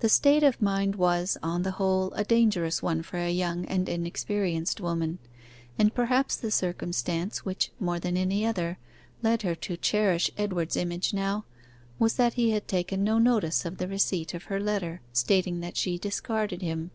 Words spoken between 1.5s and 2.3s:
the whole, a